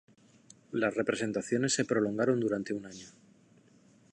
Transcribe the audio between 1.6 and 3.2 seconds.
se prolongaron durante un año.